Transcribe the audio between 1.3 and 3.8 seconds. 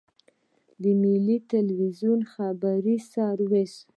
ټلویزیون خبري سرویس.